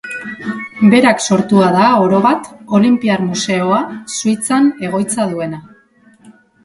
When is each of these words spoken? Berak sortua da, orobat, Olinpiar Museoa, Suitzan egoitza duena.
Berak 0.93 1.19
sortua 1.33 1.67
da, 1.75 1.83
orobat, 2.05 2.49
Olinpiar 2.79 3.21
Museoa, 3.27 3.83
Suitzan 4.17 4.73
egoitza 4.89 5.33
duena. 5.35 5.61